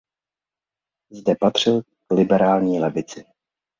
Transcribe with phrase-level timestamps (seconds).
[1.11, 3.25] Zde patřil k liberální levici.